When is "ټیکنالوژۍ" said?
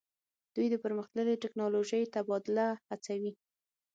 1.43-2.03